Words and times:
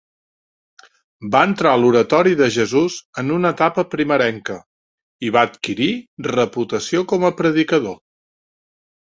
Va 1.33 1.41
entrar 1.49 1.73
a 1.75 1.81
l'Oratori 1.81 2.33
de 2.39 2.47
Jesús 2.55 2.95
en 3.23 3.29
una 3.35 3.51
etapa 3.57 3.85
primerenca 3.91 4.57
i 5.29 5.31
va 5.37 5.45
adquirir 5.51 5.91
reputació 6.31 7.05
com 7.15 7.29
a 7.31 7.33
predicador. 7.45 7.97